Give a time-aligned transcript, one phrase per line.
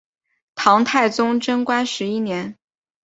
[0.55, 2.57] 唐太宗贞观十一年。